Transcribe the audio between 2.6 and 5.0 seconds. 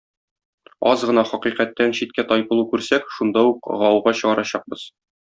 күрсәк, шунда ук гауга чыгарачакбыз.